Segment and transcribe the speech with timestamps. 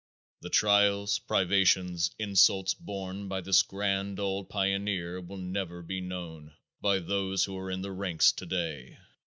[0.41, 6.97] The trials, privations, insults borne by this grand old pioneer will never be known by
[6.97, 8.97] those who are in the ranks today.